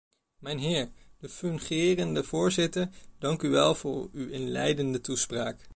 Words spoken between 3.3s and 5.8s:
u wel voor uw inleidende toespraak.